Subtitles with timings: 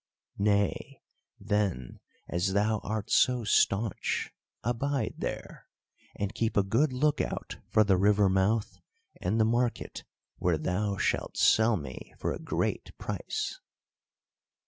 [0.39, 1.03] Nay,
[1.39, 4.31] then, as thou art so staunch,
[4.63, 5.67] abide there
[6.15, 8.79] and keep a good look out for the river mouth
[9.21, 10.03] and the market
[10.37, 13.59] where thou shalt sell me for a great price."